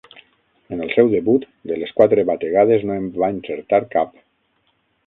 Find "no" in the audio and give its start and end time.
2.89-2.99